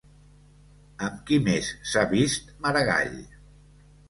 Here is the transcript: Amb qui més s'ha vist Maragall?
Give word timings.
Amb 1.07 1.19
qui 1.27 1.39
més 1.49 1.69
s'ha 1.91 2.07
vist 2.15 2.51
Maragall? 2.65 3.15